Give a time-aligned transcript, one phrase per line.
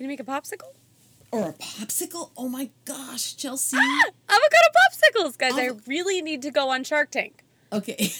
[0.00, 0.72] Can you make a popsicle?
[1.30, 2.30] Or a popsicle?
[2.34, 3.76] Oh my gosh, Chelsea.
[3.78, 5.52] Ah, avocado popsicles, guys.
[5.58, 7.44] I really need to go on Shark Tank.
[7.70, 7.96] Okay.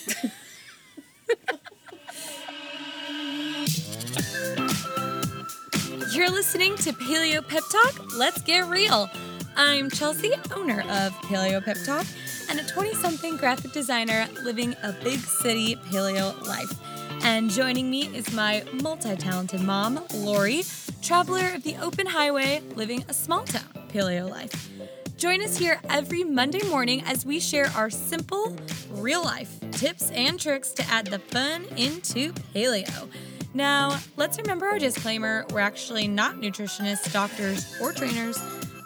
[6.12, 8.14] You're listening to Paleo Pep Talk.
[8.14, 9.08] Let's get real.
[9.56, 12.04] I'm Chelsea, owner of Paleo Pep Talk,
[12.50, 16.78] and a 20 something graphic designer living a big city paleo life.
[17.22, 20.62] And joining me is my multi talented mom, Lori,
[21.02, 24.70] traveler of the open highway, living a small town paleo life.
[25.16, 28.56] Join us here every Monday morning as we share our simple,
[28.90, 33.08] real life tips and tricks to add the fun into paleo.
[33.52, 38.38] Now, let's remember our disclaimer we're actually not nutritionists, doctors, or trainers,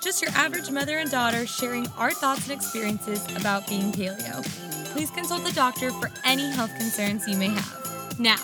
[0.02, 4.42] just your average mother and daughter sharing our thoughts and experiences about being paleo.
[4.92, 8.18] Please consult the doctor for any health concerns you may have.
[8.18, 8.38] Now,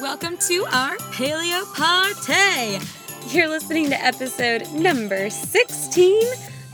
[0.00, 2.99] welcome to our paleo party.
[3.28, 6.20] You're listening to episode number 16,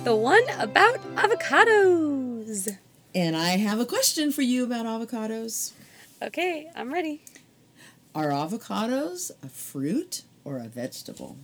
[0.04, 2.76] the one about avocados.
[3.14, 5.72] and I have a question for you about avocados.
[6.22, 7.22] Okay, I'm ready.
[8.14, 11.36] Are avocados a fruit or a vegetable?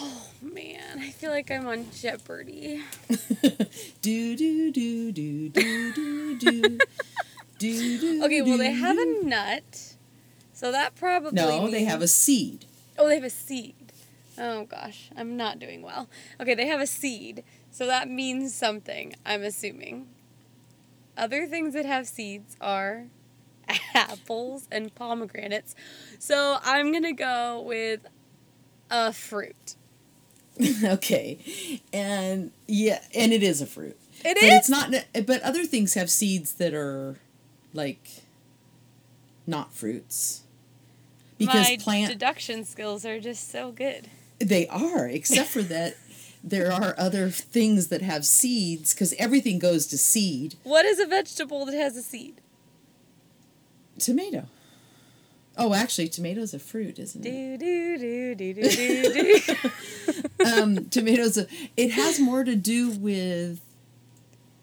[0.00, 2.82] Oh man, I feel like I'm on Jeopardy.
[4.00, 6.78] do do do do do do do
[7.58, 8.24] do do.
[8.24, 9.94] Okay, well, they have a nut,
[10.54, 11.32] so that probably.
[11.32, 12.64] No, they have a seed.
[12.98, 13.92] Oh, they have a seed.
[14.38, 16.08] Oh gosh, I'm not doing well.
[16.40, 20.08] Okay, they have a seed, so that means something, I'm assuming.
[21.16, 23.06] Other things that have seeds are
[23.94, 25.74] apples and pomegranates.
[26.18, 28.06] So I'm gonna go with
[28.90, 29.76] a fruit.
[30.84, 33.98] okay, and yeah, and it is a fruit.
[34.24, 34.52] It but is?
[34.52, 34.94] it's not.
[35.26, 37.16] But other things have seeds that are
[37.72, 38.24] like
[39.46, 40.42] not fruits.
[41.38, 44.08] Because My plant deduction skills are just so good.
[44.38, 45.96] They are, except for that
[46.44, 50.54] there are other things that have seeds because everything goes to seed.
[50.62, 52.40] What is a vegetable that has a seed?
[53.98, 54.46] Tomato.
[55.58, 57.30] Oh, actually, tomato's a fruit, isn't it?
[57.30, 59.70] Do do do do do do do.
[60.46, 61.38] Um, tomatoes.
[61.38, 63.60] A, it has more to do with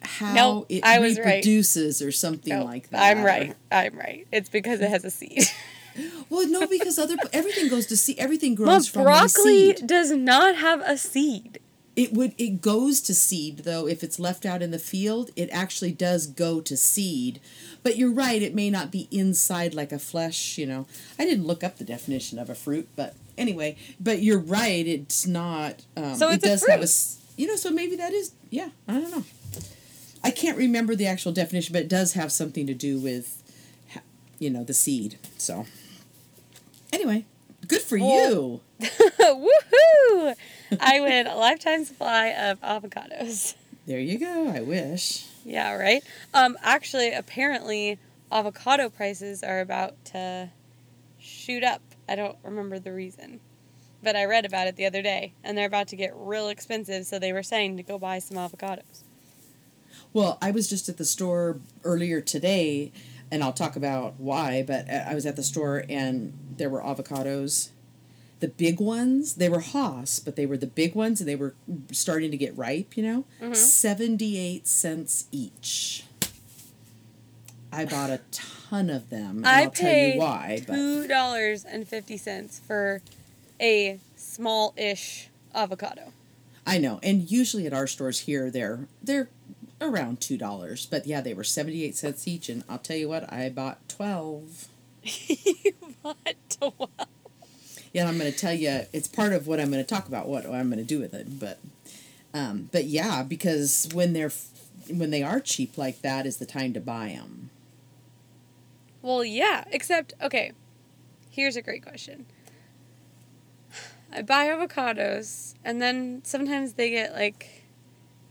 [0.01, 1.25] how Nope, it I was right.
[1.25, 3.01] reproduces or something No, like that.
[3.01, 3.55] I'm right.
[3.71, 4.27] I'm right.
[4.31, 5.43] It's because it has a seed.
[6.29, 8.17] Well, no, because other everything goes to seed.
[8.19, 11.59] Everything grows from one broccoli does not have a seed.
[11.95, 15.49] It would it goes to seed though if it's left out in the field, it
[15.51, 17.39] actually does go to seed.
[17.83, 20.87] But you're right, it may not be inside like a flesh, you know.
[21.19, 25.27] I didn't look up the definition of a fruit, but anyway, but you're right, it's
[25.27, 28.31] not um, So it's it a does have a you know, so maybe that is
[28.49, 29.23] yeah, I don't know.
[30.23, 33.43] I can't remember the actual definition, but it does have something to do with
[34.43, 35.17] you know, the seed.
[35.37, 35.65] So
[36.93, 37.25] anyway,
[37.67, 38.87] good for Well- you.
[39.19, 40.35] Woohoo!
[40.79, 43.55] I win a lifetime supply of avocados.
[43.85, 44.47] There you go.
[44.49, 45.25] I wish.
[45.45, 46.03] Yeah, right?
[46.33, 47.99] Um, actually, apparently,
[48.31, 50.49] avocado prices are about to
[51.19, 51.81] shoot up.
[52.07, 53.39] I don't remember the reason.
[54.01, 57.05] But I read about it the other day, and they're about to get real expensive,
[57.05, 59.03] so they were saying to go buy some avocados.
[60.11, 62.91] Well, I was just at the store earlier today,
[63.33, 67.69] and I'll talk about why, but I was at the store and there were avocados.
[68.41, 71.55] The big ones, they were Hass, but they were the big ones and they were
[71.91, 73.25] starting to get ripe, you know?
[73.41, 73.55] Mm-hmm.
[73.55, 76.05] 78 cents each.
[77.71, 80.63] I bought a ton of them, and I I'll tell you paid why.
[80.67, 83.01] But two dollars and fifty cents for
[83.59, 86.13] a small-ish avocado.
[86.67, 89.29] I know, and usually at our stores here, they're they're
[89.83, 90.85] around two dollars.
[90.85, 93.87] But yeah, they were seventy eight cents each, and I'll tell you what, I bought
[93.89, 94.67] twelve.
[95.03, 96.89] you bought twelve.
[97.93, 100.27] Yeah, I'm going to tell you, it's part of what I'm going to talk about,
[100.27, 101.39] what I'm going to do with it.
[101.39, 101.59] But,
[102.33, 104.31] um, but yeah, because when they're
[104.89, 107.51] when they are cheap like that, is the time to buy them.
[109.01, 110.53] Well, yeah, except okay.
[111.29, 112.25] Here's a great question.
[114.11, 117.52] I buy avocados, and then sometimes they get like,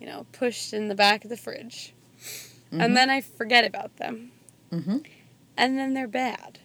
[0.03, 1.95] you know, pushed in the back of the fridge,
[2.73, 4.33] and then I forget about them,
[4.73, 4.99] Mm-hmm.
[5.57, 6.59] and then they're bad,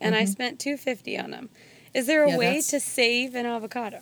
[0.00, 0.28] and I Mhm.
[0.28, 1.48] spent two fifty on them.
[1.94, 4.00] Is there a Yeah, way that's- to save an avocado?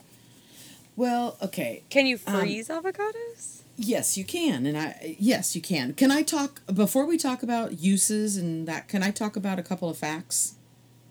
[0.96, 3.62] Well, okay, Can you Um, freeze avocados?
[3.76, 5.92] yes, you can, and I yes, you can.
[5.92, 8.88] Can I talk before we talk about uses and that?
[8.88, 10.54] Can I talk about a couple of facts?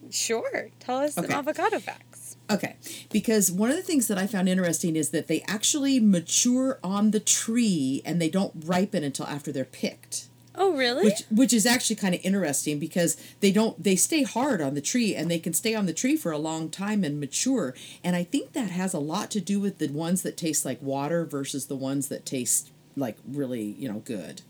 [0.10, 0.70] Sure.
[0.80, 1.28] Tell us Okay.
[1.28, 2.09] some avocado facts.
[2.50, 2.76] Okay,
[3.12, 7.12] because one of the things that I found interesting is that they actually mature on
[7.12, 10.26] the tree and they don't ripen until after they're picked.
[10.56, 11.06] Oh, really?
[11.06, 14.82] which which is actually kind of interesting because they don't they stay hard on the
[14.82, 17.74] tree and they can stay on the tree for a long time and mature
[18.04, 20.82] and i think that has a lot to do with the ones that taste like
[20.82, 24.42] water versus the ones that taste like really you know good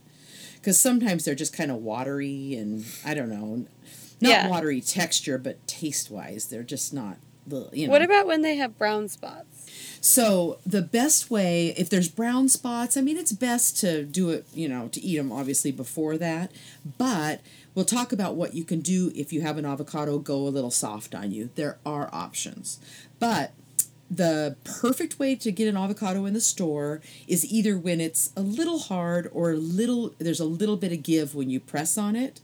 [0.56, 3.66] because sometimes they're just kind of watery and i don't know
[4.20, 4.48] not Yeah.
[4.50, 7.18] watery texture but taste wise they're just not
[7.50, 9.70] the you know what about when they have brown spots?
[10.02, 14.46] so the best way, if there's brown spots, I mean, it's best to do it,
[14.54, 16.52] you know, to eat them obviously before that.
[16.98, 17.42] But
[17.76, 20.72] we'll talk about what you can do if you have an avocado go a little
[20.72, 21.50] soft on you.
[21.56, 22.80] There are options,
[23.20, 23.52] but
[24.10, 28.42] the perfect way to get an avocado in the store is either when it's a
[28.42, 32.16] little hard or a little there's a little bit of give when you press on
[32.16, 32.42] it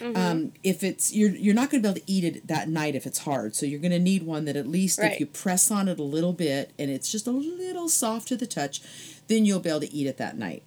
[0.00, 2.94] um, if it's you're you're not going to be able to eat it that night
[2.94, 3.54] if it's hard.
[3.56, 5.12] So you're going to need one that at least Right.
[5.12, 8.36] if you press on it a little bit and it's just a little soft to
[8.36, 8.80] the touch
[9.28, 10.62] then you'll be able to eat it that night.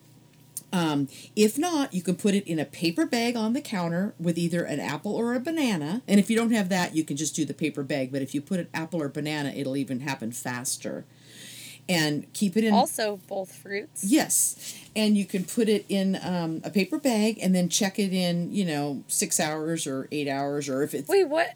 [0.73, 4.37] Um, if not you can put it in a paper bag on the counter with
[4.37, 6.01] either an apple or a banana.
[6.07, 8.11] And if you don't have that you can just do the paper bag.
[8.11, 11.05] But if you put an apple or banana it'll even happen faster
[11.91, 14.03] and keep it in Also, both fruits.
[14.03, 18.13] Yes, and you can put it in um, a paper bag and then check it
[18.13, 21.53] in, you know, six hours or eight hours, or if it's Wait, what?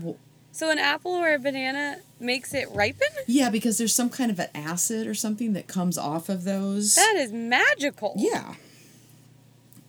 [0.00, 0.16] Well-
[0.52, 3.08] So an apple or a banana makes it ripen?
[3.26, 6.94] yeah, because there's some kind of an acid or something that comes off of those.
[6.94, 8.14] That is magical.
[8.16, 8.54] yeah,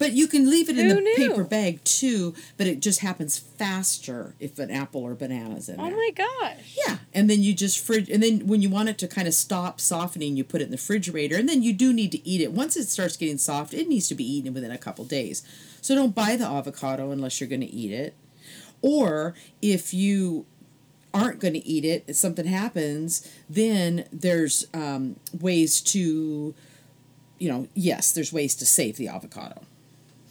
[0.04, 1.16] but you can leave it in Who the knew?
[1.16, 2.34] paper bag too.
[2.58, 5.94] But it just happens faster if an apple or banana's in Oh there.
[5.94, 6.78] Oh my gosh.
[6.86, 9.34] Yeah, and then you just fridge, and then when you want it to kind of
[9.34, 12.42] stop softening, you put it in the refrigerator, and then you do need to eat
[12.42, 12.52] it.
[12.52, 15.42] Once it starts getting soft, it needs to be eaten within a couple days.
[15.82, 18.14] So don't buy the avocado unless you're going to eat it.
[18.82, 20.46] Or if you
[21.14, 26.54] aren't going to eat it, if something happens, then there's um, ways to,
[27.40, 29.62] you know, yes, there's ways to save the avocado.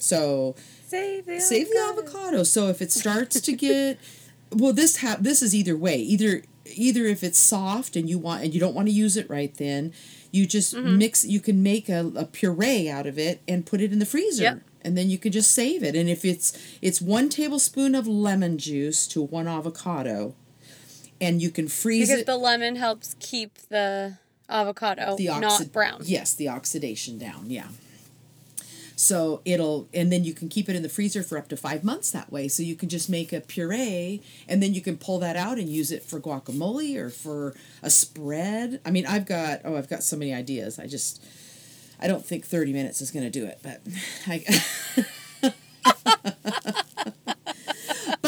[0.03, 0.55] So
[0.87, 2.19] Save the save the avocado.
[2.19, 2.43] avocado.
[2.43, 3.99] So if it starts to get,
[4.51, 5.97] well, this ha- this is either way.
[5.99, 6.43] Either
[6.75, 9.55] either if it's soft and you want and you don't want to use it right
[9.57, 9.93] then,
[10.31, 10.99] you just Mm-hmm.
[10.99, 11.25] mix.
[11.25, 14.43] You can make a, a puree out of it and put it in the freezer.
[14.43, 14.61] Yep.
[14.85, 15.95] And then you can just save it.
[15.95, 16.53] And if it's
[16.83, 20.35] it's one tablespoon of lemon juice to one avocado,
[21.21, 22.27] and you can freeze Because it.
[22.27, 24.19] Because the lemon helps keep the
[24.49, 26.01] avocado the not brown.
[26.05, 27.45] Yes, the oxidation down.
[27.49, 27.69] Yeah.
[29.03, 31.83] So it'll, and then you can keep it in the freezer for up to five
[31.83, 32.47] months that way.
[32.47, 35.69] So you can just make a puree, and then you can pull that out and
[35.69, 38.81] use it for guacamole or for a spread.
[38.87, 40.79] I mean, I've got oh, I've got so many ideas.
[40.79, 41.21] I just,
[41.99, 43.81] I don't think thirty minutes is going to do it, but
[44.29, 44.45] I.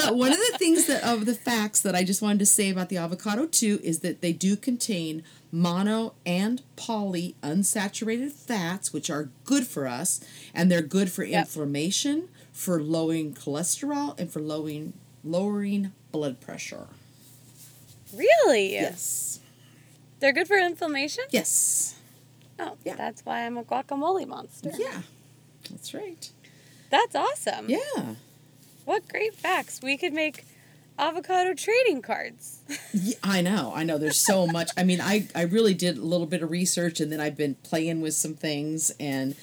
[0.05, 2.71] But one of the things that of the facts that I just wanted to say
[2.71, 5.23] about the avocado too is that they do contain
[5.53, 10.21] mono and poly unsaturated fats, which are good for us,
[10.53, 11.47] and they're good for Yep.
[11.47, 14.93] inflammation, for lowering cholesterol, and for lowering
[15.23, 16.87] lowering blood pressure.
[18.15, 18.73] Really?
[18.73, 19.41] Yes.
[20.21, 21.25] They're good for inflammation?
[21.31, 21.95] Yes.
[22.59, 22.95] Oh, Yeah.
[22.97, 24.71] that's why I'm a guacamole monster.
[24.77, 25.03] Yeah.
[25.71, 26.31] That's right.
[26.91, 27.69] That's awesome.
[27.69, 28.15] Yeah.
[28.85, 29.81] What great facts.
[29.83, 30.45] We could make
[30.99, 32.61] avocado trading cards.
[32.93, 33.99] Yeah, I know, I know.
[33.99, 34.71] There's so much.
[34.77, 37.57] I mean, I I really did a little bit of research, and then I've been
[37.57, 39.35] playing with some things, and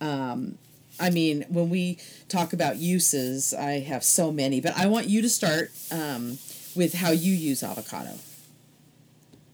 [0.00, 0.58] um,
[1.00, 1.98] I mean, when we
[2.28, 4.60] talk about uses, I have so many.
[4.60, 6.38] But I want you to start um,
[6.74, 8.18] with how you use avocado.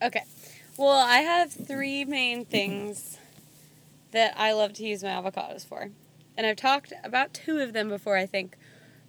[0.03, 0.25] Okay.
[0.77, 3.19] Well, I have three main things
[4.13, 5.91] that I love to use my avocados for.
[6.37, 8.57] And I've talked about two of them before, I think,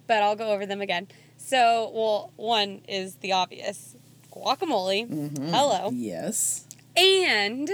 [0.06, 1.08] but I'll go over them again.
[1.36, 3.96] So, well, one is the obvious
[4.30, 5.08] guacamole.
[5.08, 5.48] Mm-hmm.
[5.48, 5.90] Hello.
[5.92, 6.66] Yes.
[6.96, 7.70] And,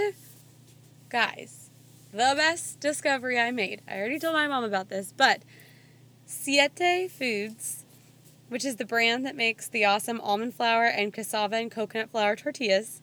[1.09, 1.69] guys,
[2.11, 3.81] the best discovery I made.
[3.87, 5.43] I already told my mom about this, but
[6.25, 7.85] Siete Foods,
[8.49, 12.35] which is the brand that makes the awesome almond flour and cassava and coconut flour
[12.35, 13.01] tortillas,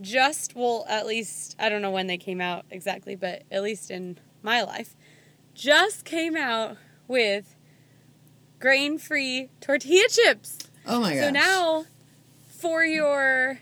[0.00, 3.90] just, well, at least, I don't know when they came out exactly, but at least
[3.90, 4.96] in my life,
[5.54, 7.51] just came out with
[8.62, 10.58] grain free tortilla chips.
[10.86, 11.24] Oh my gosh.
[11.24, 11.84] So now,
[12.46, 13.58] for your,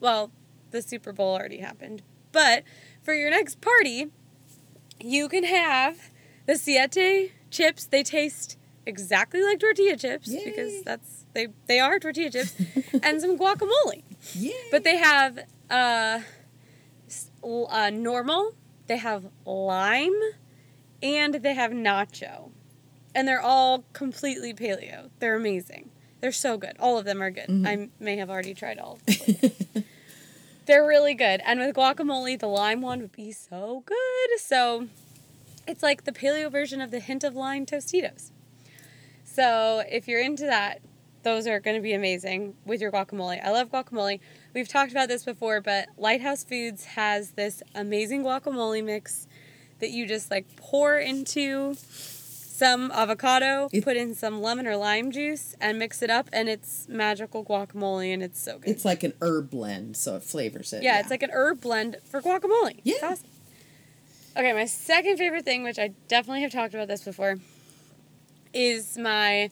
[0.00, 0.32] well,
[0.70, 2.64] the Super Bowl already happened, but
[3.02, 4.06] for your next party,
[4.98, 6.10] you can have
[6.46, 7.84] the Siete chips.
[7.84, 10.44] They taste exactly like tortilla chips Yay.
[10.46, 12.54] because that's they they are tortilla chips,
[13.02, 14.02] and some guacamole.
[14.34, 14.54] Yay.
[14.70, 16.20] But they have uh,
[17.44, 18.54] uh, normal,
[18.86, 20.20] they have lime,
[21.02, 22.51] and they have nacho.
[23.14, 25.10] And they're all completely paleo.
[25.18, 25.90] They're amazing.
[26.20, 26.76] They're so good.
[26.78, 27.48] All of them are good.
[27.48, 27.66] Mm-hmm.
[27.66, 29.84] I may have already tried all of them.
[30.66, 31.42] They're really good.
[31.44, 34.38] And with guacamole, the lime one would be so good.
[34.38, 34.86] So
[35.66, 38.30] It's like the paleo version of the hint of lime Tostitos.
[39.24, 40.80] So if you're into that,
[41.24, 43.42] those are going to be amazing with your guacamole.
[43.44, 44.20] I love guacamole.
[44.54, 49.26] We've talked about this before, but Litehouse Foods has this amazing guacamole mix
[49.80, 51.74] that you just like pour into
[52.54, 56.48] some avocado, It- put in some lemon or lime juice, and mix it up, and
[56.48, 58.68] it's magical guacamole, and it's so good.
[58.70, 60.82] It's like an herb blend, so it flavors it.
[60.82, 62.80] yeah, it's like an herb blend for guacamole.
[62.84, 62.96] Yeah.
[63.02, 63.26] awesome.
[64.36, 67.36] Okay, my second favorite thing, which I definitely have talked about this before,
[68.52, 69.50] is my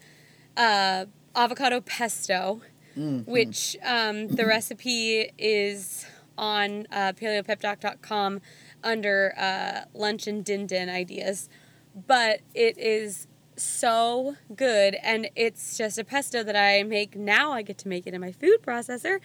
[0.56, 2.60] uh, avocado pesto,
[2.98, 3.30] Mm-hmm.
[3.30, 6.04] which um, the recipe is
[6.36, 8.40] on uh, paleopeptalk.com
[8.82, 11.48] under uh, lunch and din din ideas.
[11.94, 17.52] But it is so good, and it's just a pesto that I make now.
[17.52, 19.20] I get to make it in my food processor.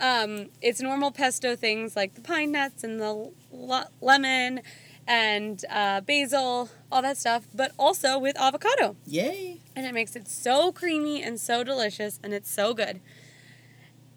[0.00, 3.32] Um, it's normal pesto things like the pine nuts and the
[4.00, 4.60] lemon
[5.06, 9.60] and uh, basil, all that stuff, but also with avocado Yay!
[9.74, 13.00] and it makes it so creamy and so delicious and it's so good.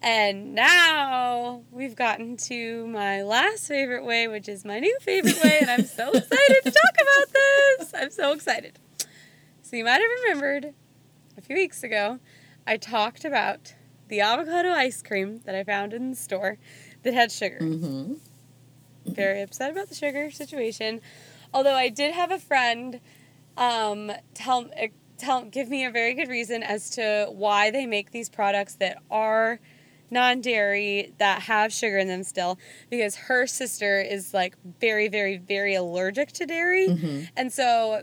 [0.06, 5.58] And now we've gotten to my last favorite way, which is my new favorite way,
[5.60, 7.92] and I'm so excited to talk about this.
[7.92, 8.78] I'm so excited.
[9.62, 10.74] So, you might have remembered
[11.36, 12.20] a few weeks ago,
[12.68, 13.74] I talked about
[14.06, 16.58] the avocado ice cream that I found in the store
[17.02, 18.14] that had sugar Mm-hmm.
[19.06, 21.00] very upset about the sugar situation.
[21.52, 23.00] Although I did have a friend
[23.56, 24.86] um, tell uh,
[25.18, 28.98] tell give me a very good reason as to why they make these products that
[29.10, 29.58] are
[30.10, 32.58] non-dairy that have sugar in them still
[32.90, 37.20] because her sister is like very very very allergic to dairy Mm-hmm.
[37.36, 38.02] and so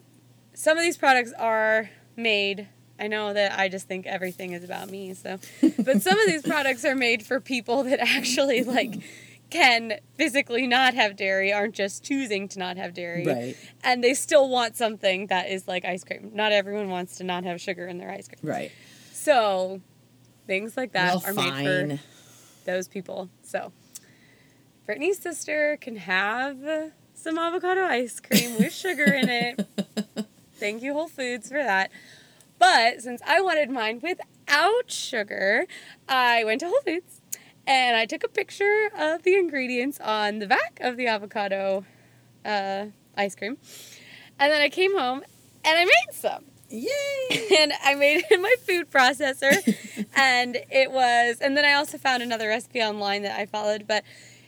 [0.54, 2.68] some of these products are made
[3.00, 5.40] I know that I just think everything is about me so
[5.86, 8.96] but some of these products are made for people that actually like
[9.50, 13.58] can physically not have dairy aren't just choosing to not have dairy Right.
[13.84, 17.44] and they still want something that is like ice cream not everyone wants to not
[17.44, 18.72] have sugar in their ice cream Right.
[19.12, 19.82] so
[20.48, 22.00] things like that well, are made for
[22.66, 23.72] those people so
[24.86, 29.68] brittany's sister can have some avocado ice cream with sugar in it
[30.56, 31.92] thank you whole foods for that
[32.60, 35.66] but since i wanted mine without sugar
[36.08, 37.22] i went to whole foods
[37.66, 41.86] and I took a picture of the ingredients on the back of the avocado
[42.44, 43.58] uh, ice cream.
[44.40, 45.24] And then I came home
[45.64, 46.46] and I made some.
[46.74, 47.60] Yay!
[47.60, 49.54] And I made it in my food processor.
[50.16, 53.86] and it was, and then I also found another recipe online that I followed.
[53.88, 54.04] But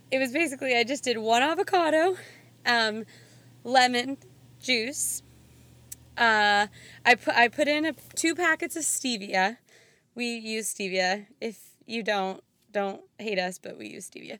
[0.09, 2.17] it was basically, I just did one avocado,
[2.65, 3.05] um,
[3.63, 4.17] lemon
[4.59, 5.21] juice.
[6.17, 6.67] Uh,
[7.05, 9.57] I put I put in a, two packets of stevia.
[10.15, 11.27] We use stevia.
[11.39, 14.39] If you don't, don't hate us, but we use stevia.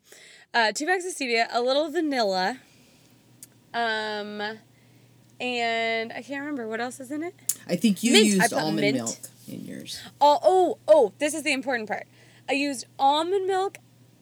[0.54, 2.58] Uh, two packs of stevia, a little vanilla,
[3.74, 4.42] um,
[5.40, 7.34] and I can't remember what else is in it.
[7.68, 8.26] I think you Mint.
[8.28, 8.96] Used almond mint.
[8.98, 9.16] milk
[9.48, 10.02] in yours.
[10.22, 12.08] Oh, oh, oh, this is the important part.
[12.50, 13.78] I used almond milk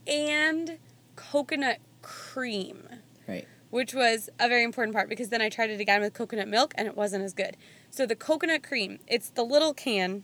[0.07, 0.77] and
[1.15, 2.87] coconut cream,
[3.27, 3.47] Right.
[3.69, 6.73] which was a very important part because then I tried it again with coconut milk
[6.77, 7.55] and it wasn't as good.
[7.89, 10.23] So the coconut cream, it's the little can.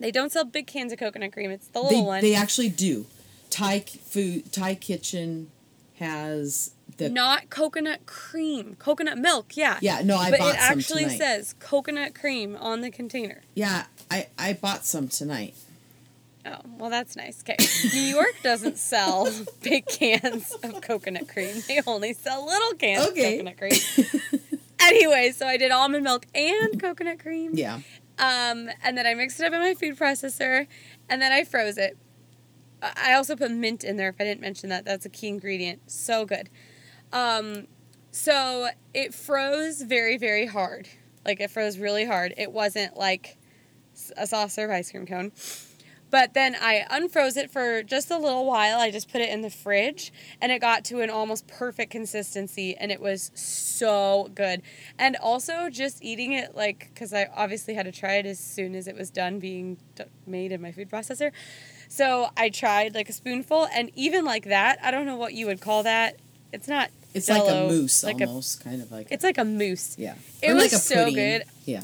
[0.00, 1.50] They don't sell big cans of coconut cream.
[1.50, 2.20] It's the little They, one.
[2.22, 3.06] they actually do.
[3.50, 5.50] Thai food, Thai kitchen
[5.96, 7.08] has the.
[7.08, 9.56] Not coconut cream, coconut milk.
[9.56, 9.78] Yeah.
[9.80, 11.18] Yeah, no, I but bought it some actually tonight.
[11.18, 13.42] says coconut cream on the container.
[13.54, 15.54] Yeah, I I bought some tonight.
[16.46, 17.42] Oh, well, that's nice.
[17.42, 17.56] Okay.
[17.92, 19.28] New York doesn't sell
[19.62, 21.56] big cans of coconut cream.
[21.68, 23.38] They only sell little cans Okay.
[23.40, 24.50] of coconut cream.
[24.80, 27.50] anyway, so I did almond milk and coconut cream.
[27.54, 27.80] Yeah.
[28.18, 30.66] Um, and then I mixed it up in my food processor,
[31.08, 31.96] and then I froze it.
[32.82, 34.08] I I also put mint in there.
[34.08, 35.90] If I didn't mention that, that's a key ingredient.
[35.90, 36.48] So good.
[37.12, 37.66] Um,
[38.10, 40.88] so it froze very, very hard.
[41.24, 42.34] Like it froze really hard.
[42.36, 43.36] It wasn't like
[44.16, 45.32] a soft serve ice cream cone.
[46.10, 48.78] But then I unfroze it for just a little while.
[48.78, 50.10] I just put it in the fridge
[50.40, 54.62] and it got to an almost perfect consistency and it was so good.
[54.98, 58.74] And also just eating it like cuz I obviously had to try it as soon
[58.74, 59.76] as it was done being
[60.26, 61.30] made in my food processor.
[61.88, 65.46] So I tried like a spoonful and even like that, I don't know what you
[65.46, 66.18] would call that.
[66.52, 69.08] It's not It's like a mousse like a- almost, kind of like.
[69.10, 69.96] it's like a mousse.
[69.98, 70.14] yeah.
[70.42, 71.44] it Or was like a so good.
[71.64, 71.82] Yeah.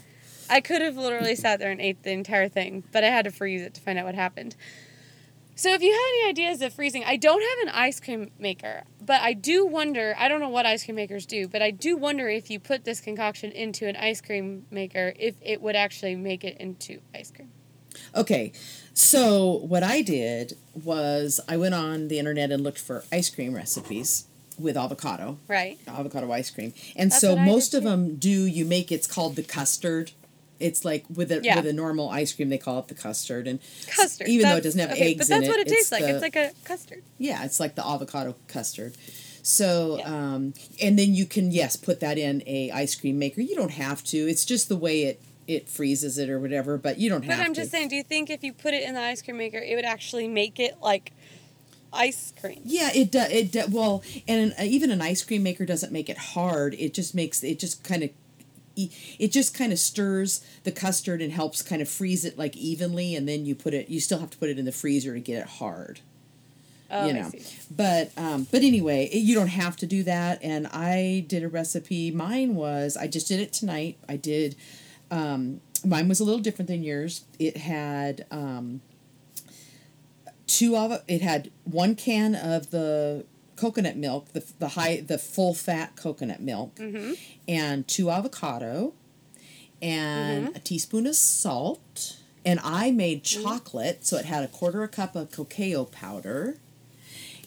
[0.48, 3.30] I could have literally sat there and ate the entire thing, but I had to
[3.30, 4.56] freeze it to find out what happened.
[5.56, 8.82] So if you have any ideas of freezing, I don't have an ice cream maker,
[9.00, 11.96] but I do wonder, I don't know what ice cream makers do, but I do
[11.96, 16.16] wonder if you put this concoction into an ice cream maker if it would actually
[16.16, 17.50] make it into ice cream.
[18.16, 18.50] Okay,
[18.92, 23.54] so what I did was I went on the internet and looked for ice cream
[23.54, 24.26] recipes,
[24.58, 25.78] with avocado, Right.
[25.88, 26.72] avocado ice cream.
[26.96, 27.88] And That's so what I did most of too.
[27.88, 28.44] them do.
[28.46, 30.12] You make it's called the custard.
[30.60, 31.56] It's like with a Yeah.
[31.56, 33.58] with a normal ice cream, they call it the custard, and
[33.88, 34.28] Custard.
[34.28, 36.02] Even though it doesn't have okay, eggs But that's in what it, it tastes like.
[36.02, 37.02] the- It's like a custard.
[37.18, 38.94] yeah, it's like the avocado custard.
[39.42, 40.06] So, Yeah.
[40.34, 43.40] um, and then you can yes put that in a ice cream maker.
[43.42, 44.16] You don't have to.
[44.16, 46.78] It's just the way it it freezes it or whatever.
[46.78, 47.60] But you don't But have But I'm to.
[47.60, 49.74] just saying, do you think if you put it in the ice cream maker, it
[49.76, 51.12] would actually make it like
[51.94, 52.60] ice cream?
[52.64, 53.30] Yeah, it does.
[53.30, 56.74] It do, well, and an, even an ice cream maker doesn't make it hard.
[56.74, 58.10] It just makes it just kind of.
[58.76, 63.14] It just kind of stirs the custard and helps kind of freeze it like evenly,
[63.14, 63.88] and then you put it.
[63.88, 66.00] You still have to put it in the freezer to get it hard.
[66.90, 67.42] Oh, you I know see.
[67.74, 71.48] but um but anyway it, you don't have to do that and i did a
[71.48, 74.54] recipe mine was i just did it tonight i did
[75.10, 78.80] um mine was a little different than yours it had um
[80.46, 83.24] two of it had one can of the
[83.56, 87.12] coconut milk the, the high the full fat coconut milk Mm-hmm.
[87.48, 88.92] and two avocado
[89.80, 90.56] and Mm-hmm.
[90.56, 93.42] a teaspoon of salt and i made Mm-hmm.
[93.44, 96.58] chocolate so it had a quarter a cup of cacao powder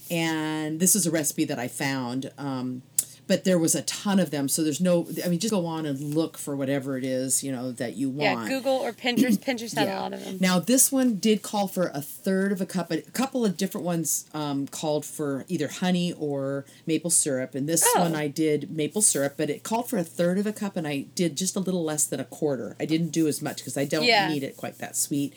[0.10, 2.32] and this is a recipe that I found.
[2.38, 2.82] Um,
[3.28, 5.08] but there was a ton of them, so there's no.
[5.24, 8.10] I mean, just go on and look for whatever it is you know that you
[8.10, 8.42] want.
[8.44, 8.48] Yeah.
[8.48, 9.38] Google or Pinterest.
[9.46, 10.38] Pinterest had a lot of them.
[10.40, 12.92] Now this one did call for a third of a cup.
[12.92, 17.84] A couple of different ones um, called for either honey or maple syrup, and this
[17.96, 18.02] Oh.
[18.02, 20.88] one I did maple syrup, but it called for a third of a cup, and
[20.88, 22.76] I did just a little less than a quarter.
[22.80, 24.30] I didn't do as much because I don't Yeah.
[24.30, 25.34] need it quite that sweet.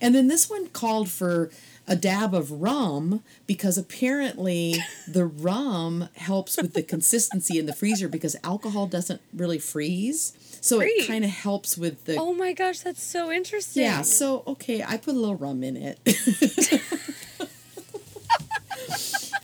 [0.00, 1.50] And then this one called for
[1.86, 4.76] a dab of rum because apparently
[5.06, 10.32] the rum helps with the consistency in the freezer because alcohol doesn't really freeze.
[10.60, 11.04] So Freeze.
[11.04, 13.82] it kind of helps with the Oh my gosh, that's so interesting.
[13.82, 15.98] yeah, so okay, I put a little rum in it.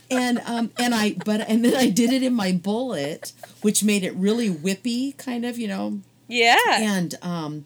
[0.09, 4.03] and um and I but and then I did it in my bullet, which made
[4.03, 5.99] it really whippy kind of, you know.
[6.27, 6.57] yeah.
[6.69, 7.65] And um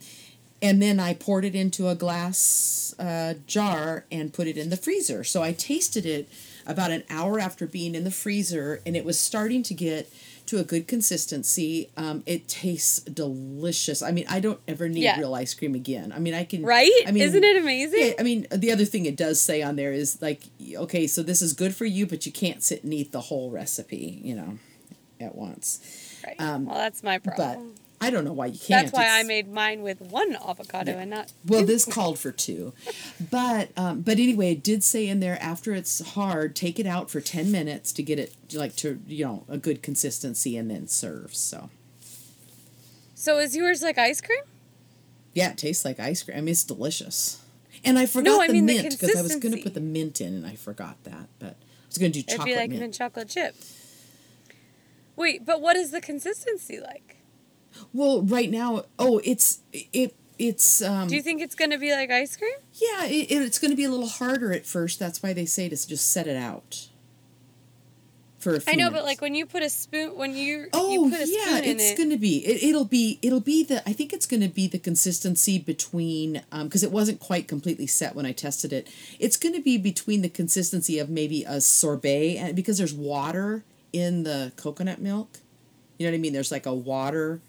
[0.65, 4.77] and then I poured it into a glass uh, jar and put it in the
[4.77, 5.24] freezer.
[5.24, 6.27] So I tasted it
[6.65, 10.12] about an hour after being in the freezer, and it was starting to get
[10.48, 11.89] to a good consistency.
[11.97, 14.01] Um, it tastes delicious.
[14.01, 15.19] I mean, I don't ever need Yeah.
[15.19, 16.12] real ice cream again.
[16.12, 16.63] I mean, I can.
[16.63, 16.91] Right?
[17.08, 17.99] I mean, Isn't it amazing?
[17.99, 20.41] Yeah, I mean, the other thing it does say on there is like,
[20.75, 23.51] okay, so this is good for you, but you can't sit and eat the whole
[23.51, 24.58] recipe, you know,
[25.19, 25.80] at once.
[26.25, 26.39] right.
[26.39, 27.73] um, well, that's my But problem.
[28.06, 28.86] I don't know why you can't.
[28.86, 31.32] that's why I made mine with one avocado and not.
[31.46, 32.74] well, this called for two,
[33.32, 37.10] but um, but anyway, it did say in there after it's hard, take it out
[37.10, 40.88] for ten minutes to get it like to you know a good consistency, and then
[40.88, 41.34] serve.
[41.36, 41.70] So
[43.15, 44.44] So is yours like ice cream?
[45.34, 46.38] yeah, it tastes like ice cream.
[46.38, 47.41] I mean, it's delicious.
[47.84, 50.22] And I forgot I the mean mint because I was going to put the mint
[50.22, 51.28] in, and I forgot that.
[51.39, 52.82] But I was going to do It'd chocolate be like mint.
[52.82, 53.56] mint chocolate chip.
[55.15, 57.18] Wait, but what is the consistency like?
[57.94, 62.12] Well, right now, oh, it's it it's um Do you think it's gonna be like
[62.12, 62.52] ice cream?
[62.74, 65.00] yeah, it, it's going to be a little harder at first.
[65.00, 66.90] That's why they say to just set it out
[68.40, 70.92] for a few I know, but like when you put a spoon, when you Oh
[70.92, 71.98] you put a yeah, spoon it's it.
[71.98, 72.46] going to be.
[72.46, 73.18] It, it'll be.
[73.22, 73.88] It'll be the.
[73.90, 76.42] I think it's going to be the consistency between.
[76.52, 78.88] Um, because it wasn't quite completely set when I tested it.
[79.20, 83.64] It's going to be between the consistency of maybe a sorbet, and because there's water
[83.94, 85.40] in the coconut milk.
[85.98, 86.34] You know what I mean?
[86.34, 87.40] There's like a water.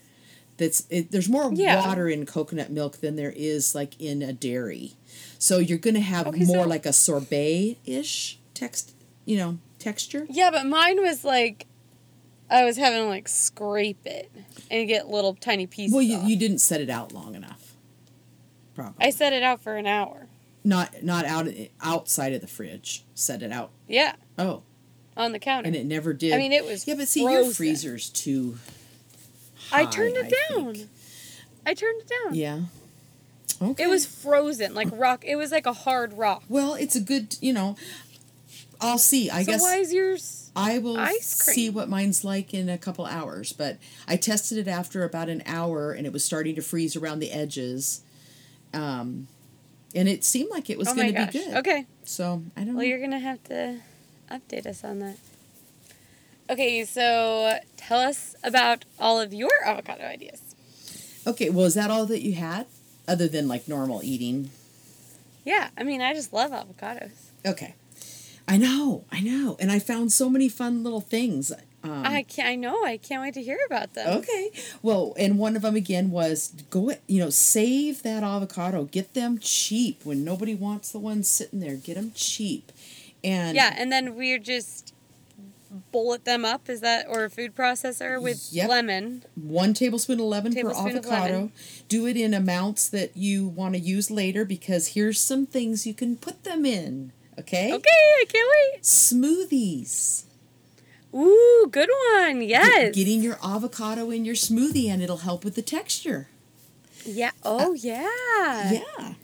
[0.59, 1.87] That's it, there's more Yeah.
[1.87, 4.95] water in coconut milk than there is like in a dairy,
[5.39, 8.93] so you're gonna have Okay, more so- like a sorbet ish text,
[9.27, 10.27] you know, texture.
[10.31, 11.67] Yeah, but mine was like,
[12.49, 14.31] I was having to like scrape it
[14.71, 15.93] and get little tiny pieces.
[15.93, 16.29] Well, you, off.
[16.29, 17.77] you didn't set it out long enough.
[18.75, 19.07] Probably.
[19.07, 20.29] I set it out for an hour.
[20.65, 21.49] not not out
[21.83, 23.05] outside of the fridge.
[23.15, 23.71] Set it out.
[23.89, 24.63] Yeah, Oh,
[25.17, 25.67] on the counter.
[25.67, 26.33] and it never did.
[26.33, 28.59] I mean, it was yeah, but see, your freezer's too.
[29.73, 30.75] I turned it I down.
[30.75, 30.89] think.
[31.65, 32.35] I turned it down.
[32.35, 32.61] Yeah.
[33.61, 33.85] Okay.
[33.85, 35.25] It was frozen, like rock.
[35.25, 36.45] It was like a hard rock.
[36.49, 36.75] well.
[36.75, 37.37] It's a good.
[37.41, 37.77] You know.
[38.81, 39.31] I'll see.
[39.31, 40.51] I so guess why is yours?
[40.55, 43.53] I will ice see what mine's like in a couple hours.
[43.53, 47.21] But I tested it after about an hour, and it was starting to freeze around
[47.21, 48.03] the edges.
[48.75, 49.29] Um,
[49.95, 51.55] and it seemed like it was oh going to be good.
[51.57, 51.87] Okay.
[52.05, 52.79] So I don't know.
[52.79, 53.81] Well, you're gonna have to
[54.31, 55.17] update us on that.
[56.49, 60.41] Okay, so tell us about all of your avocado ideas.
[61.27, 62.67] Okay, well, is that all that you had,
[63.09, 64.51] other than like normal eating?
[65.45, 67.13] Yeah, I mean, I just love avocados.
[67.45, 67.75] Okay,
[68.47, 71.51] I know, I know, and I found so many fun little things.
[71.83, 72.85] Um, I can I know.
[72.85, 74.19] I can't wait to hear about them.
[74.19, 74.51] okay,
[74.83, 79.39] well, and one of them again was go, you know, save that avocado, get them
[79.39, 81.75] cheap when nobody wants the ones sitting there.
[81.77, 82.71] Get them cheap,
[83.25, 84.93] and Yeah, and then we're just
[85.93, 86.69] bullet them up.
[86.69, 88.69] Is that or a food processor with Yep.
[88.69, 89.25] lemon?
[89.35, 91.51] One tablespoon of lemon Tablespoon per avocado.
[91.89, 95.95] Do it in amounts that you want to use later because here's some things you
[95.95, 97.13] can put them in.
[97.39, 97.73] Okay?
[97.73, 97.89] Okay,
[98.21, 98.83] I can't wait.
[98.83, 100.23] Smoothies.
[101.15, 102.41] Ooh, good one.
[102.41, 102.95] Get- Yes.
[102.95, 106.29] getting your avocado in your smoothie and it'll help with the texture.
[107.05, 107.31] yeah.
[107.45, 108.73] Uh, oh yeah.
[108.73, 109.15] Yeah.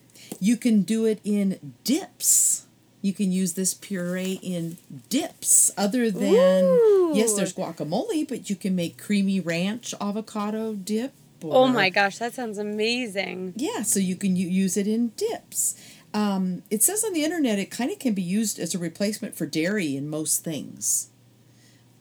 [0.40, 2.66] You can do it in dips.
[3.02, 7.12] You can use this puree in dips other than Ooh.
[7.14, 11.12] yes, there's guacamole, but you can make creamy ranch avocado dip.
[11.44, 13.54] Oh my gosh, that sounds amazing.
[13.56, 15.74] Yeah, so you can use it in dips.
[16.14, 19.34] Um, it says on the internet it kind of can be used as a replacement
[19.34, 21.08] for dairy in most things.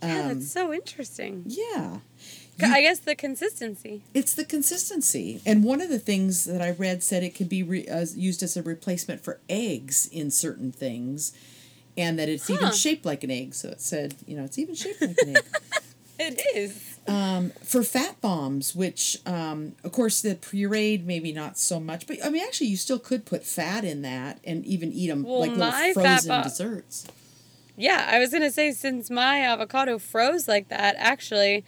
[0.04, 1.44] Yeah, Um, that's so interesting.
[1.48, 1.98] yeah.
[2.62, 4.02] You- I guess the consistency.
[4.14, 5.42] It's the consistency.
[5.46, 8.44] And one of the things that I read said it could be re- uh, used
[8.44, 11.34] as a replacement for eggs in certain things,
[11.98, 13.54] and that it's even shaped like an egg.
[13.54, 15.44] So it said, you know, it's even shaped like an egg.
[16.24, 17.00] It is.
[17.08, 22.18] Um, for fat bombs, which, um, of course, the pureed, maybe not so much, but
[22.24, 25.40] I mean, actually, you still could put fat in that and even eat them Well,
[25.40, 27.08] like little frozen bomb- desserts.
[27.76, 31.66] Yeah, I was gonna say since my avocado froze like that, actually,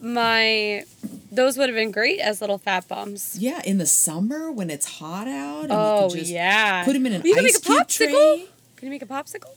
[0.00, 0.84] my
[1.30, 3.36] those would have been great as little fat bombs.
[3.38, 5.64] Yeah, in the summer when it's hot out.
[5.64, 6.84] And Oh you can just yeah.
[6.84, 8.36] Put them in an you can ice make a cube popsicle.
[8.36, 9.54] tray Can you make a popsicle?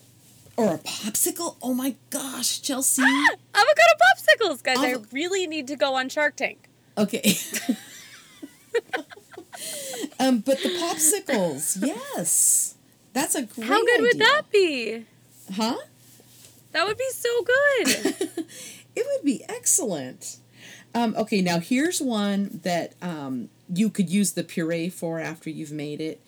[0.57, 1.55] or a popsicle.
[1.61, 3.01] Oh my gosh, Chelsea.
[3.01, 4.77] Avocado popsicles, guys!
[4.77, 6.67] I really need to go on Shark Tank.
[6.97, 7.21] Okay.
[10.19, 12.75] um, but the popsicles, yes,
[13.13, 13.67] that's a great.
[13.67, 15.05] How good would that be?
[15.53, 15.77] Huh?
[16.73, 18.45] That would be so good.
[18.95, 20.37] It would be excellent.
[20.93, 25.71] Um, okay, now here's one that um, you could use the puree for after you've
[25.71, 26.21] made it,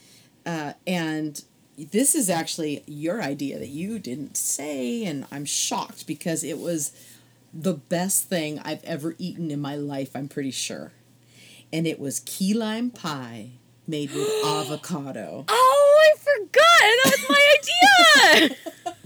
[0.45, 1.43] uh, and
[1.77, 6.91] this is actually your idea that you didn't say, and I'm shocked because it was
[7.53, 10.15] the best thing I've ever eaten in my life.
[10.15, 10.93] I'm pretty sure,
[11.73, 13.51] and it was key lime pie
[13.85, 15.45] made with avocado.
[15.47, 16.49] oh, I forgot.
[17.03, 18.55] That was my idea.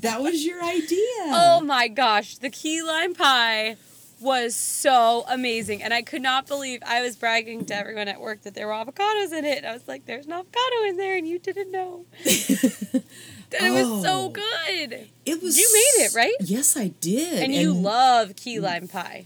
[0.00, 0.98] That was your idea.
[1.26, 3.76] Oh my gosh, the key lime pie
[4.20, 5.82] was so amazing.
[5.82, 8.72] And I could not believe I was bragging to everyone at work that there were
[8.72, 9.58] avocados in it.
[9.58, 12.04] And I was like, there's an avocado in there, and you didn't know.
[13.50, 14.28] And it was so Oh.
[14.28, 15.08] good.
[15.24, 15.56] It was.
[15.58, 16.34] You made it, right?
[16.40, 17.42] Yes, I did.
[17.42, 19.24] And you love key lime pie.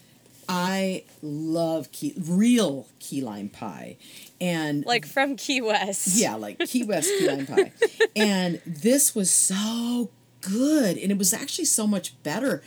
[0.48, 3.96] I love key real key lime pie,
[4.40, 6.16] and Like from Key West.
[6.16, 7.72] yeah, like Key West key lime pie,
[8.16, 10.10] and this was so
[10.42, 12.62] good, and it was actually so much better.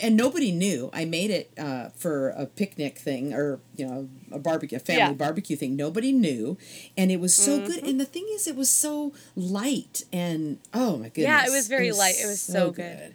[0.00, 0.90] And nobody knew.
[0.92, 5.00] I made it uh, for a picnic thing, or you know, a barbecue, a family
[5.00, 5.12] Yeah.
[5.14, 5.74] barbecue thing.
[5.74, 6.56] Nobody knew,
[6.96, 7.82] and it was so good.
[7.82, 11.66] And the thing is, it was so light, and oh my goodness, Yeah, it was
[11.66, 12.14] very light.
[12.22, 13.14] It was so good.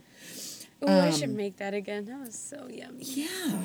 [0.84, 2.04] Ooh, I should Um, make that again.
[2.06, 3.04] That was so yummy.
[3.06, 3.62] Yeah.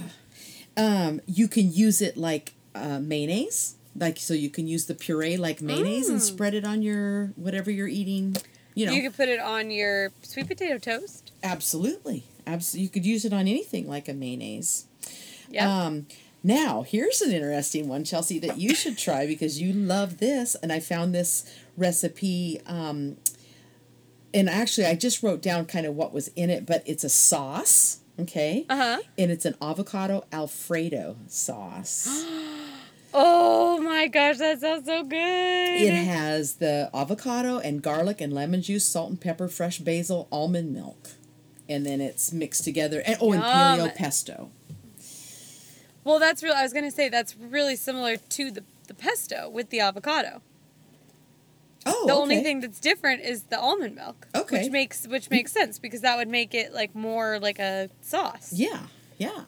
[0.76, 3.74] Um, you can use it like uh, mayonnaise.
[3.94, 7.70] Like so you can use the puree like mayonnaise and spread it on your whatever
[7.70, 8.37] you're eating.
[8.74, 8.92] You know.
[8.92, 11.32] You could put it on your sweet potato toast.
[11.42, 12.24] absolutely.
[12.46, 12.82] Absolutely.
[12.82, 14.87] You could use it on anything like a mayonnaise.
[15.50, 15.64] Yep.
[15.64, 16.06] Um
[16.44, 20.56] now, here's an interesting one, Chelsea, that you should try because you love this.
[20.56, 21.44] And I found this
[21.76, 22.61] recipe.
[22.66, 23.16] Um,
[24.35, 27.08] and actually, I just wrote down kind of what was in it, but it's a
[27.08, 28.66] sauce, okay?
[28.68, 28.98] uh huh.
[29.16, 32.08] And it's an avocado Alfredo sauce.
[33.14, 35.16] Oh my gosh, that sounds so good.
[35.18, 40.72] It has the avocado and garlic and lemon juice, salt and pepper, fresh basil, almond
[40.72, 41.11] milk.
[41.68, 43.03] And then it's mixed together.
[43.05, 44.51] And, oh, and paleo pesto.
[46.05, 46.55] Well, that's real.
[46.55, 50.42] I was gonna say that's really similar to the the pesto with the avocado.
[51.85, 52.20] Oh, The okay.
[52.22, 54.29] only thing that's different is the almond milk.
[54.35, 54.62] Okay.
[54.62, 58.53] Which makes which makes sense because that would make it like more like a sauce.
[58.53, 58.87] Yeah,
[59.18, 59.44] yeah.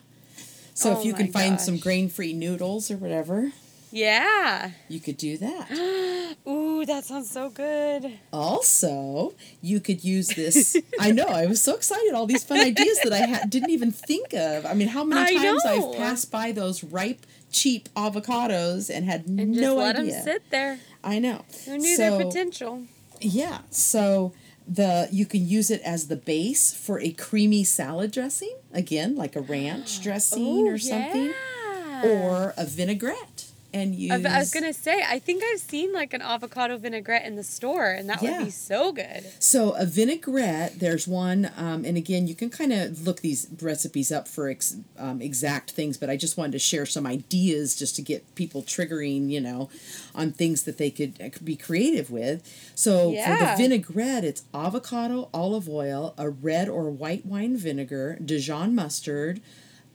[0.74, 3.52] So Oh if you can find some grain-free noodles or whatever,
[3.92, 4.72] Yeah.
[4.88, 5.70] you could do that.
[6.48, 8.18] Ooh, that sounds so good.
[8.32, 10.76] Also, you could use this.
[11.00, 12.12] I know, I was so excited.
[12.12, 14.66] All these fun ideas that I ha- didn't even think of.
[14.66, 15.92] I mean, how many I times know.
[15.92, 19.44] I've passed by those ripe, cheap avocados and had no idea.
[19.44, 20.12] And just no let idea.
[20.12, 20.78] them sit there.
[21.04, 21.44] I know.
[21.66, 22.82] Who knew so, their potential?
[23.20, 23.58] Yeah.
[23.70, 24.32] So
[24.66, 28.54] the you can use it as the base for a creamy salad dressing.
[28.72, 31.26] Again, like a ranch dressing or oh, something.
[31.26, 32.02] Yeah.
[32.04, 33.33] Or a vinaigrette.
[33.74, 34.24] And use.
[34.24, 37.90] I was gonna say, I think I've seen like an avocado vinaigrette in the store,
[37.90, 38.38] and that Yeah.
[38.38, 39.24] would be so good.
[39.40, 44.12] So a vinaigrette, there's one, um, and again, you can kind of look these recipes
[44.12, 47.96] up for ex, um, exact things, but I just wanted to share some ideas just
[47.96, 49.68] to get people triggering, you know,
[50.14, 52.42] on things that they could, uh, be creative with.
[52.76, 58.74] So for the vinaigrette, it's avocado, olive oil, a red or white wine vinegar, Dijon
[58.74, 59.40] mustard,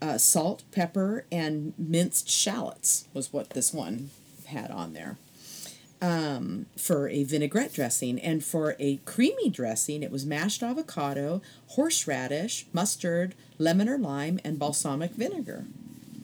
[0.02, 4.10] uh, salt, pepper, and minced shallots was what this one
[4.48, 5.18] had on there
[6.02, 8.20] um, for a vinaigrette dressing.
[8.20, 14.58] And for a creamy dressing, it was mashed avocado, horseradish, mustard, lemon or lime, and
[14.58, 15.66] balsamic vinegar.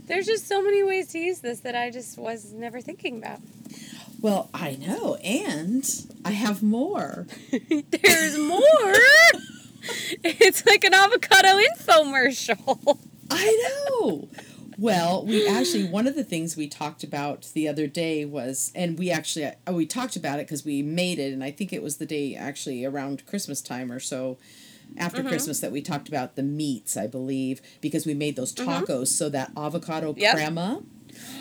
[0.08, 3.40] There's just so many ways to use this that I just was never thinking about.
[4.22, 5.84] Well, I know, and
[6.24, 7.28] I have more.
[7.52, 8.60] There's more.
[10.24, 13.00] it's like an avocado infomercial.
[13.30, 14.30] I know.
[14.78, 19.00] Well, we actually one of the things we talked about the other day was, and
[19.00, 21.82] we actually uh, we talked about it because we made it, and I think it
[21.82, 24.38] was the day actually around Christmas time or so,
[24.98, 25.30] after Mm-hmm.
[25.30, 29.08] Christmas that we talked about the meats, I believe, because we made those tacos.
[29.08, 30.22] So that avocado Mm-hmm.
[30.22, 30.36] Yep.
[30.36, 30.82] crema,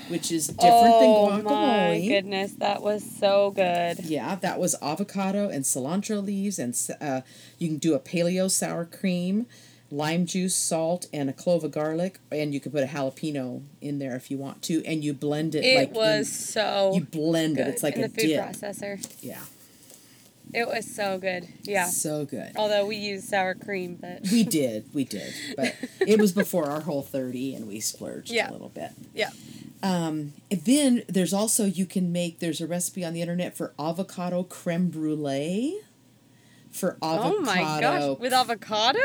[0.08, 1.52] which is different oh than guacamole.
[1.52, 4.04] Oh my goodness, that was so good.
[4.04, 7.22] Yeah, that was avocado and cilantro leaves, and uh,
[7.58, 9.46] you can do a paleo sour cream,
[9.94, 13.98] lime juice, salt, and a clove of garlic, and you could put a jalapeno in
[13.98, 17.02] there if you want to, and you blend it It like in- was so you
[17.04, 17.70] blend good it.
[17.70, 18.44] It's like in a the food dip.
[18.44, 19.06] processor.
[19.20, 19.42] Yeah,
[20.52, 21.48] It was so good.
[21.62, 21.86] Yeah.
[21.86, 22.52] so good.
[22.56, 26.80] Although we used sour cream, but We did, we did, but it was before our
[26.80, 28.50] whole thirty, and we splurged Yeah.
[28.50, 28.90] a little bit.
[29.14, 29.30] yeah.
[29.82, 34.42] Um, then there's also you can make there's a recipe on the internet for avocado
[34.42, 35.78] creme brulee.
[36.70, 38.98] For avocado Oh my gosh, with avocado?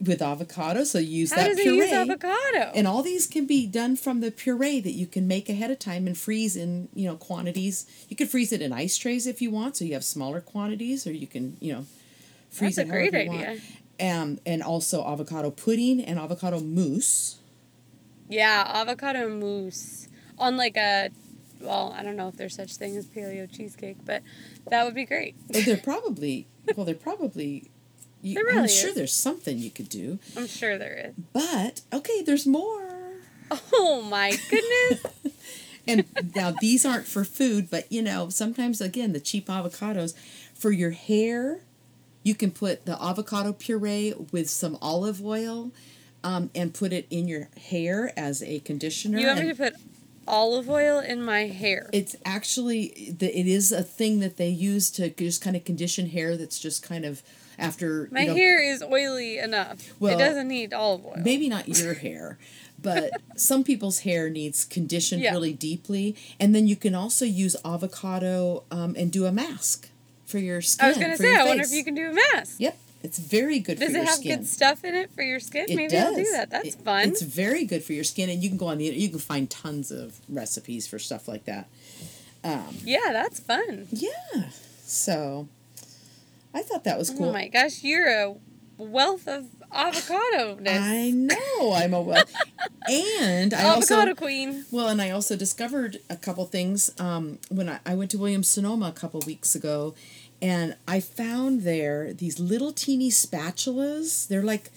[0.00, 1.76] With avocado, so you use How that puree.
[1.78, 2.70] use avocado?
[2.74, 5.78] And all these can be done from the puree that you can make ahead of
[5.78, 7.86] time and freeze in, you know, quantities.
[8.08, 11.06] You could freeze it in ice trays if you want, so you have smaller quantities,
[11.06, 11.86] or you can, you know,
[12.50, 13.46] freeze That's a it however great you idea.
[13.48, 13.60] want.
[13.98, 17.38] Um, and also avocado pudding and avocado mousse.
[18.28, 21.10] Yeah, avocado mousse on like a
[21.60, 24.22] well, I don't know if there's such thing as paleo cheesecake, but
[24.68, 25.34] that would be great.
[25.48, 27.70] Well, they're probably well, they're probably.
[28.22, 31.14] You, There I'm really sure there's something you could do, I'm sure there is.
[31.32, 32.82] but okay, there's more.
[33.72, 35.12] Oh my goodness.
[35.88, 40.14] And now these aren't for food, but you know, sometimes again, the cheap avocados
[40.52, 41.60] for your hair,
[42.24, 45.70] you can put the avocado puree with some olive oil
[46.24, 49.18] um, and put it in your hair as a conditioner.
[49.20, 49.74] you want me to put
[50.26, 51.88] olive oil in my hair?
[51.92, 56.08] it's actually the, it is a thing that they use to just kind of condition
[56.08, 57.22] hair that's just kind of
[57.58, 59.92] after my you know, hair is oily enough.
[60.00, 61.16] Well, it doesn't need olive oil.
[61.22, 62.38] maybe not your hair
[62.82, 65.32] but some people's hair needs conditioned Yeah.
[65.32, 69.88] really deeply and then you can also use avocado um, and do a mask
[70.26, 72.56] for your skin I was gonna say, I wonder if you can do a mask.
[72.58, 75.66] yep it's very good Does it have skin good stuff in it for your skin?
[75.68, 76.04] it Maybe does.
[76.06, 76.50] I'll do that.
[76.50, 77.08] That's It- fun.
[77.08, 79.48] it's very good for your skin and you can go on the you can find
[79.48, 81.68] tons of recipes for stuff like that
[82.44, 83.86] um, Yeah, that's fun.
[83.90, 84.50] yeah
[84.84, 85.48] so
[86.56, 88.34] i thought that was cool Oh my gosh, you're a
[88.78, 92.24] wealth of avocado I know I'm a well,
[92.90, 94.64] and I also avocado queen.
[94.70, 98.48] Well, and I also discovered a couple things um, when I, I went to Williams
[98.48, 99.94] Sonoma a couple weeks ago,
[100.42, 104.28] and I found there these little teeny spatulas.
[104.28, 104.70] They're like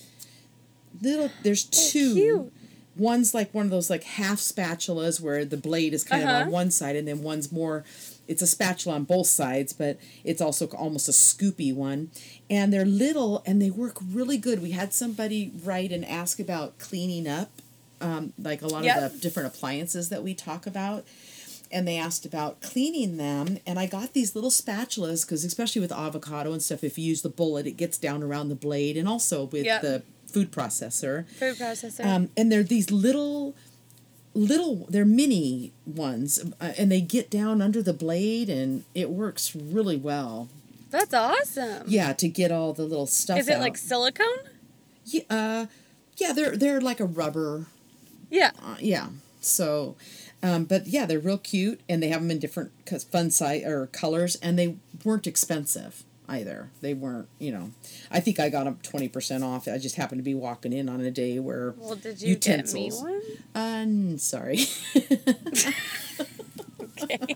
[1.02, 1.30] little.
[1.44, 2.14] There's two.
[2.14, 2.54] cute.
[2.96, 6.42] One's like one of those like half spatulas where the blade is kind of Uh-huh.
[6.46, 7.84] on one side, and then one's more.
[8.30, 12.12] It's a spatula on both sides, but it's also almost a scoopy one.
[12.50, 14.62] And they're little and they work really good.
[14.62, 17.50] We had somebody write and ask about cleaning up
[18.02, 18.98] um, like a lot Yep.
[19.02, 21.06] of the different appliances that we talk about
[21.72, 25.92] and they asked about cleaning them and i got these little spatulas because especially with
[25.92, 29.08] avocado and stuff if you use the bullet it gets down around the blade and
[29.08, 29.82] also with Yep.
[29.84, 30.02] the
[30.34, 32.04] food processor Food processor.
[32.06, 33.54] um, and they're these little
[34.40, 39.56] little they're mini ones uh, and they get down under the blade and it works
[39.56, 40.48] really well
[40.90, 41.84] that's awesome.
[41.88, 43.62] yeah to get all the little stuff Is it out.
[43.62, 44.26] like silicone?
[45.06, 45.66] yeah, uh,
[46.18, 47.66] yeah they're they're like a rubber
[48.30, 48.52] Yeah.
[48.64, 49.08] uh, yeah.
[49.42, 49.96] So,
[50.44, 52.72] um, but yeah, they're real cute, and they have them in different
[53.10, 54.76] fun size or colors, and they
[55.06, 56.70] weren't expensive either.
[56.82, 57.72] They weren't, you know.
[58.12, 59.68] I think I got them twenty percent off.
[59.68, 62.74] I just happened to be walking in on a day where Well, did you get
[62.74, 63.02] me utensils.
[63.02, 63.22] one?
[63.56, 64.60] Um, sorry.
[67.02, 67.36] Okay.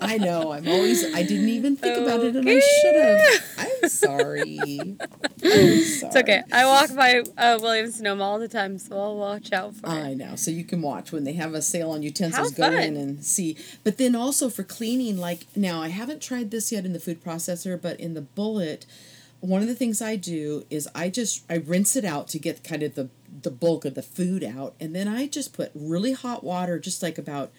[0.00, 0.52] I know.
[0.52, 1.04] I'm always.
[1.14, 3.44] I didn't even think about it, and I should have.
[3.58, 4.58] I'm sorry.
[4.60, 4.98] I'm
[5.40, 6.42] It's okay.
[6.52, 9.90] I walk by uh, Williams Sonoma all the time, so I'll watch out for it.
[9.90, 10.36] I know.
[10.36, 12.52] So you can watch when they have a sale on utensils.
[12.52, 13.56] Go in and see.
[13.84, 17.22] But then also for cleaning, like now I haven't tried this yet in the food
[17.22, 18.86] processor, but in the bullet,
[19.40, 22.62] one of the things I do is I just I rinse it out to get
[22.64, 23.08] kind of the
[23.42, 27.02] the bulk of the food out, and then I just put really hot water, just
[27.02, 27.50] like about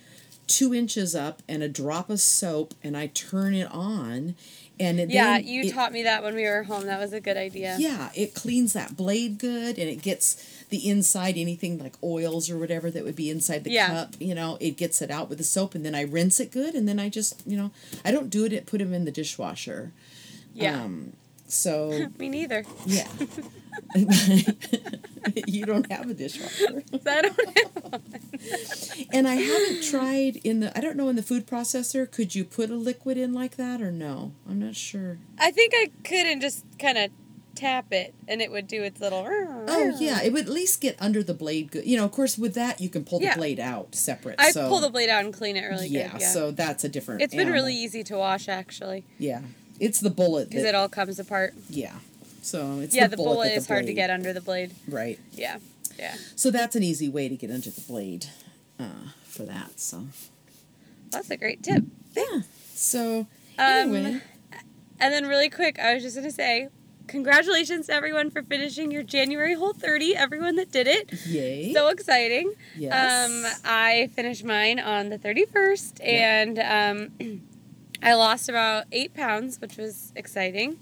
[0.54, 4.36] two inches up, and a drop of soap, and I turn it on,
[4.80, 6.86] and it Yeah, then you it- taught me that when we were home.
[6.86, 7.76] That was a good idea.
[7.80, 10.36] yeah, it cleans that blade good and it gets
[10.70, 13.88] the inside anything like oils or whatever that would be inside the Yeah.
[13.90, 16.50] cup, you know, it gets it out with the soap and then I rinse it
[16.52, 17.70] good and then I just, you know,
[18.04, 19.92] I don't do it put them in the dishwasher.
[20.56, 20.82] Yeah.
[20.84, 21.14] Um
[21.48, 22.66] so me neither.
[22.88, 23.08] yeah.
[25.48, 26.84] you don't have a dishwasher.
[27.08, 27.58] I don't
[27.92, 28.02] have
[29.12, 32.44] And I haven't tried in the I don't know in the food processor could you
[32.44, 34.34] put a liquid in like that or no?
[34.50, 35.20] I'm not sure.
[35.38, 37.12] I think I could and just kind of
[37.56, 39.26] tap it, and it would do its little.
[39.28, 41.86] Oh yeah, it would at least get under the blade good.
[41.86, 43.34] You know, of course with that you can pull Yeah.
[43.34, 44.36] the blade out separate.
[44.40, 46.22] I so, pull the blade out and clean it really yeah, good.
[46.22, 46.28] Yeah.
[46.30, 47.22] so that's a different.
[47.22, 47.54] it's been animal.
[47.62, 49.42] really easy to wash actually, Yeah,
[49.80, 50.50] it's the bullet.
[50.50, 51.54] because it all comes apart.
[51.70, 51.94] yeah,
[52.44, 54.42] so it's yeah, the, the bullet, bullet that the is hard to get under the
[54.42, 54.72] blade.
[54.88, 55.20] Right.
[55.32, 55.58] Yeah.
[55.98, 56.16] Yeah.
[56.36, 58.26] So that's an easy way to get under the blade,
[58.80, 58.86] uh,
[59.26, 59.80] for that.
[59.80, 60.06] So
[61.12, 61.84] That's a great tip.
[62.16, 62.42] yeah.
[62.74, 63.28] So
[63.58, 64.22] Um, anyway,
[65.00, 66.70] And then, really quick, I was just going to say,
[67.08, 71.12] congratulations to everyone for finishing your January Whole 30, everyone that did it.
[71.28, 71.74] yay.
[71.74, 72.54] So exciting.
[72.76, 72.92] yes.
[73.30, 76.42] Um, I finished mine on the 31st, Yeah.
[76.42, 77.42] and um,
[78.02, 80.80] I lost about eight pounds, which was exciting.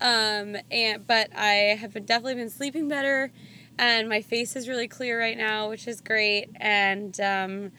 [0.00, 3.32] Um, and but I have definitely been sleeping better,
[3.78, 6.50] and my face is really clear right now, which is great.
[6.56, 7.72] And um,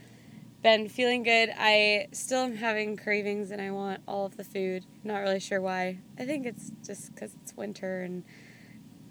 [0.62, 1.52] been feeling good.
[1.58, 4.86] I still am having cravings, and I want all of the food.
[5.04, 6.00] Not really sure why.
[6.20, 8.24] I think it's just because it's winter, and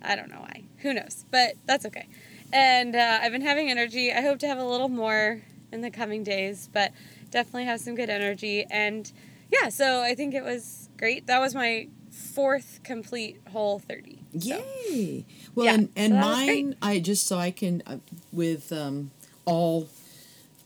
[0.03, 0.64] I don't know why.
[0.79, 1.25] Who knows?
[1.31, 2.07] But that's okay.
[2.53, 4.12] And uh, I've been having energy.
[4.12, 5.42] I hope to have a little more
[5.73, 6.92] in the coming days, but
[7.31, 8.64] definitely have some good energy.
[8.70, 9.11] And
[9.53, 11.27] yeah, so I think it was great.
[11.27, 11.88] That was my
[12.21, 14.19] fourth complete whole 30.
[14.39, 15.25] So, Yay!
[15.55, 16.65] Well, Yeah, and, and so that was great.
[16.67, 17.97] mine, I just so I can, uh,
[18.33, 19.11] with um,
[19.45, 19.89] all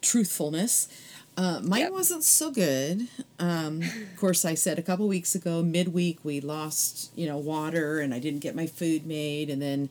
[0.03, 0.89] truthfulness,
[1.37, 1.93] uh, mine Yep.
[1.93, 3.09] wasn't so good.
[3.39, 8.01] Um, of course, I said a couple weeks ago, midweek, we lost, you know, water,
[8.01, 9.89] and I didn't get my food made, and then.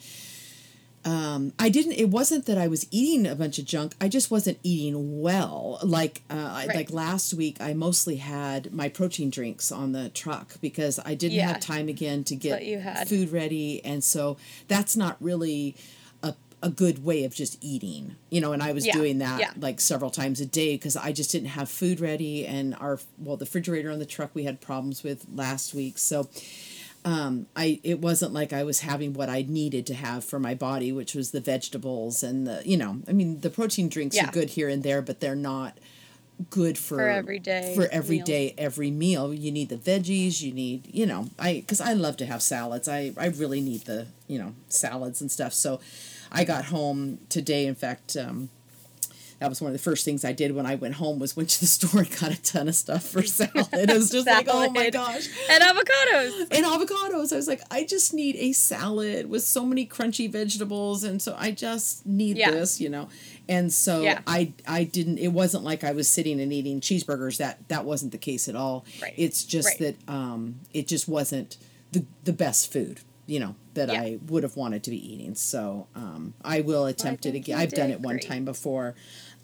[1.05, 1.93] Um, I didn't.
[1.93, 3.93] It wasn't that I was eating a bunch of junk.
[3.99, 5.79] I just wasn't eating well.
[5.83, 6.75] Like, uh, Right.
[6.75, 11.35] like last week, I mostly had my protein drinks on the truck because I didn't
[11.37, 11.47] Yeah.
[11.47, 14.37] have time again to get food ready, and so
[14.67, 15.75] that's not really
[16.21, 18.53] a a good way of just eating, you know.
[18.53, 19.51] And I was Yeah, doing that yeah.
[19.59, 23.35] like several times a day because I just didn't have food ready, and our well,
[23.35, 26.29] the refrigerator on the truck we had problems with last week, so
[27.05, 30.53] um, I it wasn't like I was having what I needed to have for my
[30.55, 34.29] body, which was the vegetables and the you know, I mean the protein drinks Yeah.
[34.29, 35.77] are good here and there, but they're not
[36.49, 39.33] good for For everyday for every day every meal.
[39.33, 42.87] You need the veggies, you need you know I because I love to have salads.
[42.87, 45.53] I I really need the you know salads and stuff.
[45.53, 45.79] So
[46.31, 47.65] I got home today.
[47.65, 48.15] In fact.
[48.17, 48.49] Um,
[49.43, 51.49] that was one of the first things I did when I went home was went
[51.49, 53.67] to the store and got a ton of stuff for salad.
[53.73, 56.47] It was just like, oh my gosh And avocados.
[56.49, 57.33] and avocados.
[57.33, 61.35] I was like, I just need a salad with so many crunchy vegetables, and so
[61.37, 62.51] I just need Yeah.
[62.51, 63.09] this, you know.
[63.49, 64.21] And so Yeah.
[64.25, 65.17] I I didn't.
[65.17, 67.35] It wasn't like I was sitting and eating cheeseburgers.
[67.37, 68.85] That that wasn't the case at all.
[69.01, 69.13] Right.
[69.17, 69.95] It's just Right.
[70.07, 71.57] that um, it just wasn't
[71.91, 74.01] the the best food, you know, that Yeah.
[74.01, 75.35] I would have wanted to be eating.
[75.35, 77.57] So um, I will attempt it again.
[77.59, 78.27] I've done it one great.
[78.27, 78.95] time before.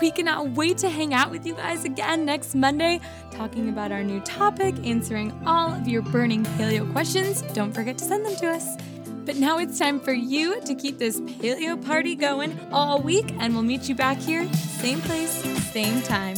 [0.00, 4.04] We cannot wait to hang out with you guys again next Monday, talking about our
[4.04, 7.40] new topic, answering all of your burning paleo questions.
[7.54, 8.76] Don't forget to send them to us.
[9.24, 13.54] But now it's time for you to keep this paleo party going all week, and
[13.54, 15.30] we'll meet you back here, same place,
[15.72, 16.36] same time.